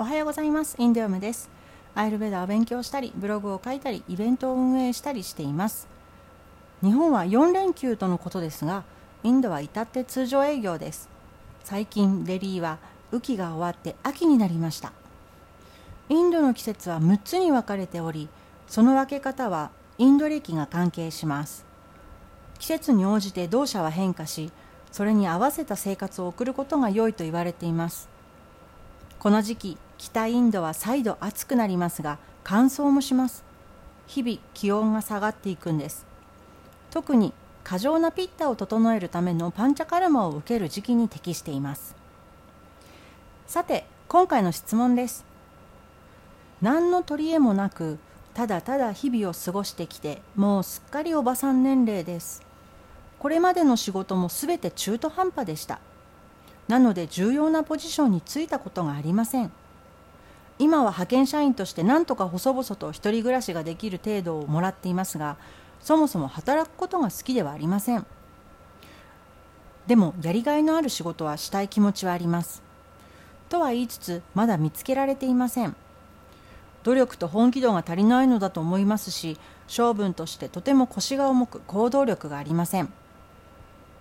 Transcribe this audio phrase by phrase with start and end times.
[0.00, 0.76] おはようございます。
[0.78, 1.50] インディオムです。
[1.96, 5.88] アイルベダを勉強したりブログを書いたりイベントを運営したりしています。
[6.84, 8.84] 日本は4連休とのことですが
[9.24, 11.08] インドは至って通常営業です。
[11.64, 12.78] 最近デリーは
[13.10, 14.92] 雨季が終わって秋になりました。
[16.08, 18.28] インドの季節は6つに分かれており
[18.68, 21.66] その分け方はインド歴が関係します。
[22.60, 24.52] 季節に応じて動作は変化し
[24.92, 28.08] それに合わせた生活を送ることが良いと言われています。
[29.18, 33.44] この時期北インドは再度暑くなりますが乾燥もします。
[34.06, 36.06] 日々気温が下がっていくんです。
[36.90, 37.34] 特に
[37.64, 41.94] 過剰なピッタを整えるためのパンチャカルマを受ける時期に適しています。
[43.46, 45.26] さて今回の質問です。
[46.62, 47.98] 何の取り柄もなく
[48.32, 52.42] ただただ日々を過ごしてきてもうすっかりおばさん年齢です。
[53.18, 55.80] これまでの仕事もすべて中途半端でした。
[56.68, 59.50] なので重要なポジションに就いたことがありません。
[60.58, 65.36] 今は派遣社員として何とか細々と一人暮らしができる程度をもらっていますが
[65.80, 68.04] そもそも働くことが好きではありません。
[69.86, 72.62] でもやりがいのある仕事はしたい気持ちはあります。
[73.48, 75.74] とは言いつつまだ見つけられていません。
[76.82, 82.92] 努力と本気度が足りないのだと思いますし性分としてとても腰が重く行動力がありません。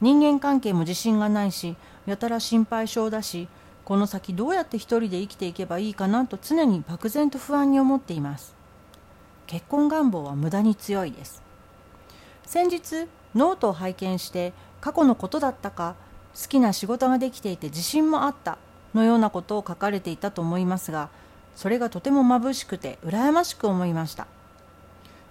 [0.00, 3.48] 人間関係も自信がないしやたら心配性だし
[3.86, 8.56] この先どうやって一人で生きていけばいいかなと常に漠然と不安に思っています。
[9.46, 11.40] 結婚願望は無駄に強いです。
[12.44, 13.06] 先日
[13.36, 15.94] ノートを拝見して過去のことだったか
[16.34, 18.58] 好きな仕事ができていて自信もあった
[18.92, 21.08] のようなことを書かれていたと思いますが
[21.54, 24.26] それがとても眩しくて羨ましく思いました。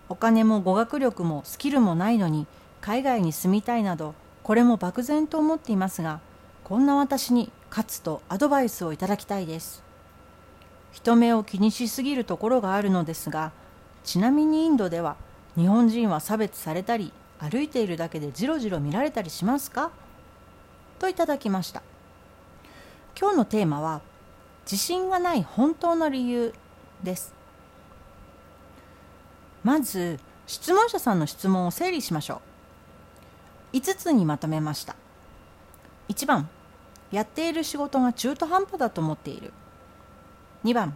[0.08, 2.48] お金も語学力もスキルもないのに
[2.80, 6.22] 海外に住みたいなどこれも漠然と思っていますが
[6.64, 9.84] こんな私に勝つとアドバイスをいただきたいです。
[10.94, 13.52] 人目を気にしすぎるところがあるのですが
[14.06, 15.18] ちなみにインドでは
[15.58, 19.92] 日本人は差別されたり歩いているだけでじろじろ見られたりしますか？
[21.00, 21.84] といただきました。
[23.20, 24.00] 今日のテーマは
[24.64, 26.54] 自信がない本当の理由
[27.04, 27.34] です。
[29.66, 32.42] まず質問者さんの質問を整理しましょ
[33.74, 33.76] う。
[33.76, 34.96] 5つにまとめました。
[36.08, 36.48] 1番
[37.12, 39.54] やっている仕事が中途半端だと思っている。
[40.64, 40.96] 2番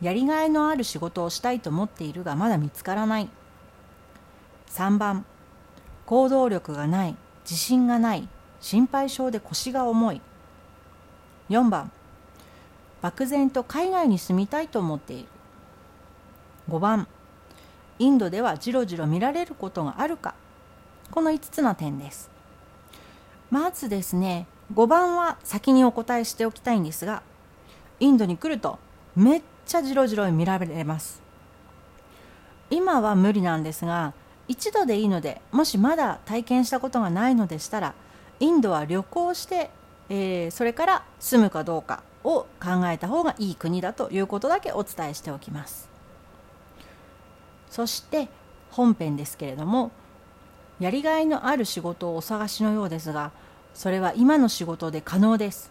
[0.00, 3.28] やりがいのある仕事をしたいと思っているがまだ見つからない。
[4.68, 5.24] 3番
[6.06, 8.28] 行動力がない自信がない
[8.60, 10.20] 心配性で腰が重い。
[11.48, 11.90] 4番
[13.02, 15.28] 漠然と海外に住みたいと思っている。
[16.68, 17.06] 5番
[17.98, 20.34] インドではじろじろ見られることがあるか。
[21.10, 22.30] この5つの点です。
[23.50, 27.22] まずですね5番は先にお答えしておきたいんですが
[27.98, 28.78] インドに来ると
[29.16, 31.20] めっちゃじろじろ見られます。
[32.70, 34.14] 今は無理なんですが
[34.46, 37.94] 一度でいいのでもしまだ体験したことがないのでしたら
[38.38, 39.70] インドは旅行して、
[40.08, 45.88] えー、それから住むかどうかを考えた方がいい国だということだけお伝えしておきます。
[47.70, 48.28] そして
[48.70, 49.90] 本編ですけれども
[50.80, 53.30] やりがいのある仕事をお探しのようですが
[53.74, 55.70] それは今の仕事で可能です。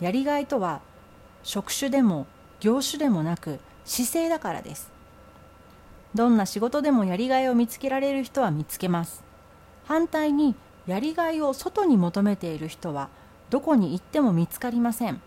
[0.00, 0.80] やりがいとは
[1.42, 2.26] 職種でも
[2.60, 4.90] 業種でもなく姿勢だからです。
[6.14, 9.22] どんな仕事でもやりがいを見つけられる人は見つけます。
[9.84, 10.54] 反対に
[10.86, 13.08] やりがいを外に求めている人は
[13.48, 15.20] どこに行っても見つかりません。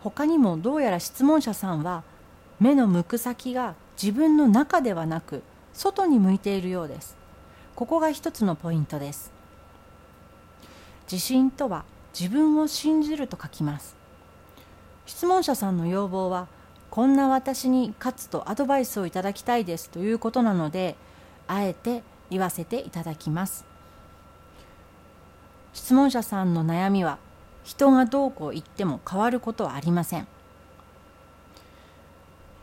[0.00, 2.04] 他にもどうやら質問者さんは
[2.60, 5.42] 目の向く先が自分の中ではなく
[5.72, 7.16] 外に向いているようです。
[7.74, 9.35] ここが一つのポイントです。
[11.10, 11.84] 自信とは
[12.18, 13.96] 自分を信じると書きます。
[15.06, 16.48] 質問者さんの要望は
[16.90, 20.96] こんな私に勝つとアドバイスをいただきたいですということなので
[21.46, 23.64] あえて言わせていただきます。
[25.72, 27.18] 質問者さんの悩みは
[27.62, 30.26] 人がどうこう言っても変わることはありません。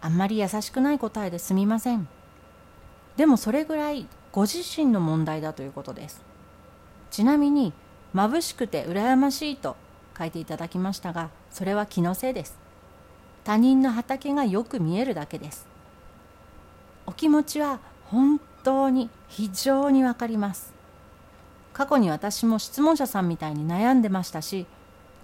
[0.02, 2.10] あんまり優しくない答えですみません。
[3.16, 6.22] でもそれぐらいご自身の問題だということです。
[7.12, 7.72] ちなみに
[8.14, 9.76] 眩しくて羨ましいと
[10.18, 12.58] 書いていただきましたがそれは気のせいです。
[13.44, 15.68] 他人の畑がよく見えるだけです。
[17.06, 20.74] お気持ちは本当に非常にわかります。
[21.74, 24.68] 過去に私も質問者さんみたいに悩んでましたし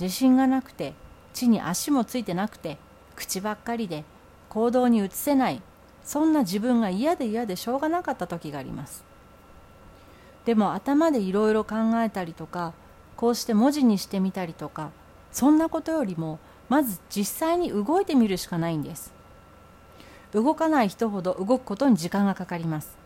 [0.01, 0.93] 自信がなくて
[1.31, 2.77] 地に足もついてなくて
[3.15, 4.03] 口ばっかりで
[4.49, 5.61] 行動に移せない
[6.03, 9.08] そんな自分が嫌で嫌でしょうがなかった時があります。
[10.45, 12.73] でも頭でいろいろ考えたりとか
[13.15, 14.91] こうして文字にしてみたりとか
[15.31, 16.39] そんなことよりも
[16.69, 19.13] まず実際に動いてみるしかないんです。
[20.31, 22.97] 動かない人ほど動くことに時間がかかります。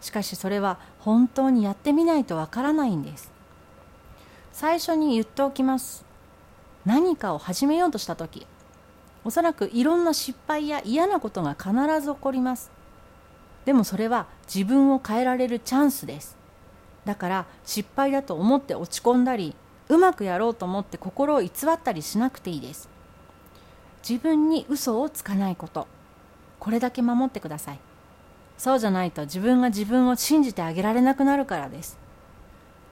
[0.00, 3.32] しかしそれは本当にやってみないとわからないんです。
[4.52, 6.04] 最初に言っておきます。
[6.84, 8.46] 何かを始めようとした時
[9.24, 12.70] おそらくいろんな失敗や嫌なことが必ず起こります。
[13.64, 16.36] でもそれは自分を変えられるチャンスです。
[17.04, 19.54] だから失敗だと思って落ち込んだり
[19.88, 22.88] うまくやろうと思って心を偽ったりしなくていいです。
[24.08, 25.86] 自分に嘘をつかないこと。
[26.58, 27.78] これだけ守ってください。
[28.56, 31.98] そうじゃないと自分が自分を信じてあげられなくなるからです。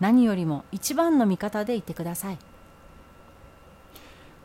[0.00, 2.38] 何よりも一番の味方でいてください。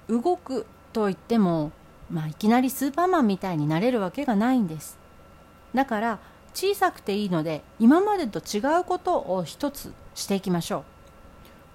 [0.08, 1.72] 動くと言っても、
[2.10, 4.98] まあ、いきなりスーパーマンみたいになれるわけがないんです。
[5.74, 6.20] だから
[6.57, 10.83] 小さくていいので今までと違うことを一つしていきましょう。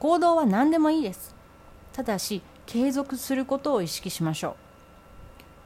[0.00, 1.36] 行動は何でもいいです。
[1.92, 4.56] ただし継続することを意識しましょ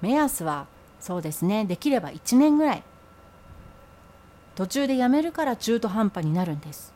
[0.02, 0.04] う。
[0.04, 0.66] 目安は
[1.00, 2.82] そうですねできれば1年ぐらい。
[4.54, 6.92] 途中でやめるから中途半端になるんです。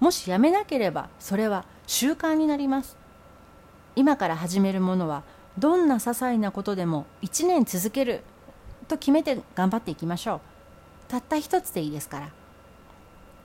[0.00, 2.96] もしやめなければそれは習慣になります。
[3.94, 5.22] 今から始めるものは
[5.56, 8.24] どんな些細なことでも1年続ける
[8.88, 10.51] と決めて頑張っていきましょう。
[11.12, 12.30] たった一つでいいですから。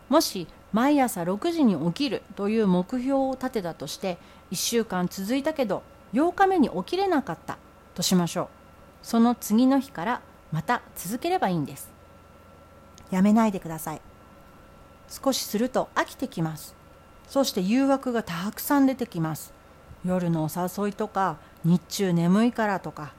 [0.08, 4.18] もし毎朝6時に起きるという目標を立てたとして
[4.52, 5.84] 1週間続いたけど
[6.14, 7.58] 8日目に起きれなかった
[7.94, 8.48] としましょう。
[9.04, 10.22] その次の日から
[10.54, 11.90] また続ければいいんです。
[13.12, 14.02] やめないでください。
[15.10, 16.74] 少しすると飽きてきます。
[17.28, 19.52] そして誘惑がたくさん出てきます。
[20.06, 21.36] 夜のお誘いとか
[21.66, 23.12] 日中眠いからとか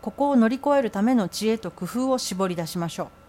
[0.00, 3.23] ここを乗り越えるための知恵と工夫を絞り出しましょう。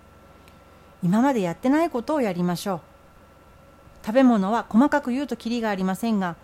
[1.06, 2.80] 今までやってないことをやりましょう。
[4.04, 6.36] 食べ物は細かく言うときりがありませんが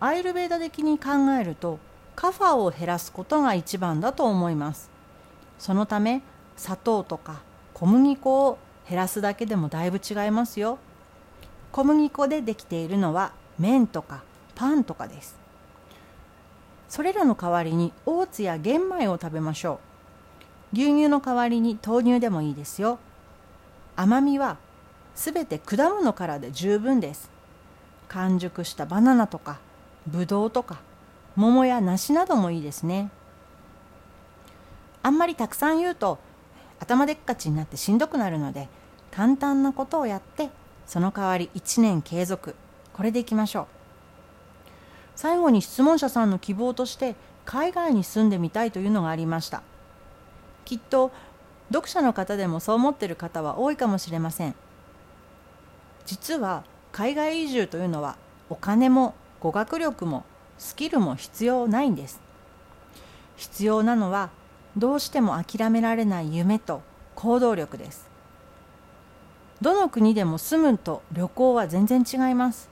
[0.00, 1.78] アイルベーダ的に考えると
[2.14, 4.88] カファを減らすことが一番だと思います。
[5.58, 6.22] そのため
[6.56, 7.42] 砂糖とか
[7.74, 8.58] 小麦粉を
[8.88, 10.78] 減らすだけでもだいぶ違いますよ。
[11.70, 14.22] 小麦粉でできているのは麺とか
[14.54, 15.36] パンとかです。
[16.88, 19.78] それらの代わりにオーツや玄米を食べましょ
[20.72, 20.76] う。
[20.76, 22.98] 牛乳の代わりに豆乳でもいいですよ。
[23.96, 24.58] 甘みは
[25.14, 27.30] すべて果物からで十分です。
[28.08, 29.58] 完熟したバナナとか
[30.06, 30.78] ぶどうとか
[31.34, 33.10] 桃や梨などもいいですね。
[35.02, 36.18] あんまりたくさん言うと
[36.78, 38.68] 頭でっかちになってしんどくなるので
[39.10, 40.50] 簡単なことをやって
[40.86, 42.54] その代わり1年継続。
[42.92, 43.66] これでいきましょう。
[45.16, 47.16] 最後に質問者さんの希望として
[47.46, 49.62] 海外に住んでみたいというのがありました。
[50.66, 51.10] きっと
[51.68, 54.54] 読者の方でもそう思っている方は多いかもしれません。
[56.04, 58.16] 実は海外移住というのは
[58.48, 60.24] お金も語学力も
[60.58, 62.20] スキルも必要ないんです。
[63.36, 64.30] 必要なのは
[64.76, 66.82] どうしても諦められない夢と
[67.14, 68.06] 行動力です。
[69.60, 72.68] どの国でも住むと旅行は全然違います。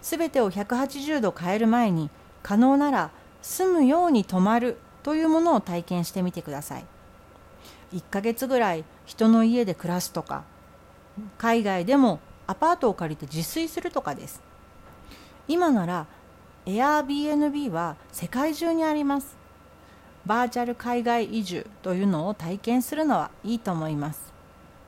[0.00, 2.10] すべてを180度変える前に
[2.42, 3.10] 可能なら
[3.42, 6.84] 住むように泊まるというものを体験してみてください。
[7.94, 10.44] 1ヶ月ぐらい人の家で暮らすとか
[11.38, 14.42] 海外でもアパートを借りて自炊するとかです。
[15.48, 16.06] 今なら
[16.66, 19.36] Airbnb は世界中にあります。
[20.26, 24.32] バーチャル海外移住というのを体験するのはいいと思います。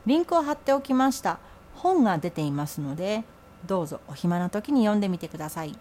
[0.06, 1.38] リンクを貼っておきました。
[1.74, 3.22] 本が出ていますので
[3.66, 5.78] どうぞお暇な時に読んでみてください。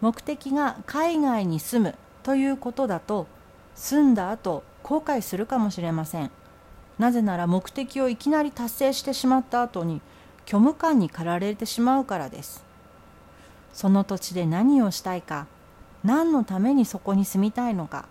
[0.00, 3.26] 目的が海外に住むということだと
[3.80, 6.30] 住んだ後後悔するかもしれません。
[6.98, 10.02] なぜなら目的をいきなり達成してしまった後に
[10.44, 12.62] 虚無感に駆られてしまうからです。
[13.72, 15.46] その土地で何をしたいか
[16.04, 18.04] 何のためにそこに住みたいのか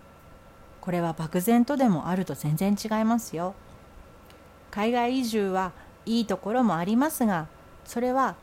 [0.80, 3.54] これは漠然とでもあると全然違いますよ。
[4.72, 5.70] 海外移住は
[6.04, 7.46] いいところもありますが
[7.84, 8.34] それは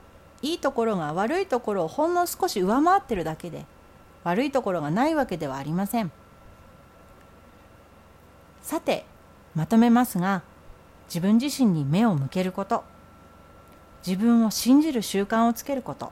[0.42, 3.66] いいところが悪いところをほんの少し上回ってるだけで
[4.24, 6.12] 悪いところがないわけではありません。
[8.68, 9.06] さて
[9.56, 10.44] まとめますが
[11.08, 12.84] 自分自身に目を向けること。
[14.06, 16.12] 自分を信じる習慣をつけること。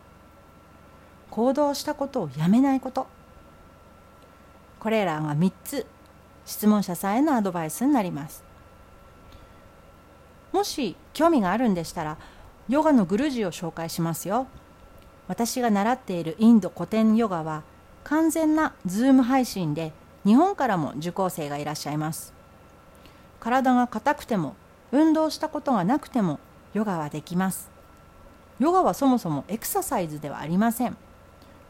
[1.32, 3.08] 行動したことをやめないこと。
[4.80, 5.86] これらが3つ
[6.46, 8.42] 質問者さんへのアドバイスになります。
[10.54, 12.18] もし興味があるんでしたら
[12.70, 14.48] ヨガのグルジを紹介しますよ。
[15.28, 17.64] 私が習っているインド古典ヨガは
[18.06, 19.92] 完全なズーム配信で
[20.24, 22.35] 日本からも受講生がいらっしゃいます。
[23.46, 24.56] 体が硬くても
[24.92, 26.40] 運動したことがなくても
[26.74, 27.70] ヨガはできます。
[28.58, 30.98] ヨガはそもそもエクササイズではありません。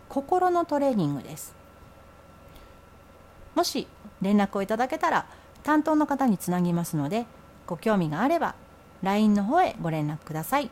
[0.08, 1.54] 心のトレーニングです。
[3.56, 3.90] もし
[4.22, 5.26] 連絡をいただけたら
[5.64, 7.26] 担当の方につなぎますので
[7.68, 8.56] ご興味があれば
[9.04, 10.72] LINE の方へご連絡ください。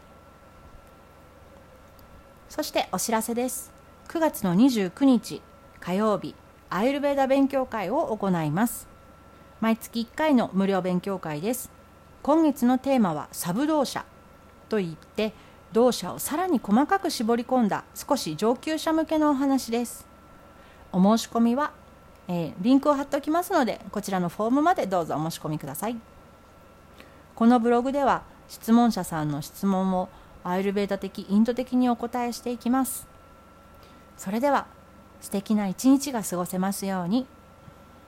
[2.48, 3.74] そしてお知らせです。
[4.08, 5.42] 9月の29日
[5.82, 6.34] 火曜日
[6.70, 8.93] アイルベーダ勉強会を行います。
[9.64, 11.72] 毎月1回の無料勉強会です。
[12.22, 14.04] 今月のテーマはサブ動車
[14.68, 15.32] といって
[15.72, 20.06] 動車をさらに細かく絞り込んだ少し上級者向けのお話です。
[20.92, 21.72] お申し込みは、
[22.28, 25.96] えー、リンクを貼っておきますのでこちらのフォームまでどうぞお申し込みください。
[27.34, 30.10] このブログでは質問者さんの質問を
[30.44, 33.08] アイルベーダ的インド的にお答えしていきます。
[34.18, 34.68] それでは
[35.22, 37.26] 素敵な一日が過ごせますように。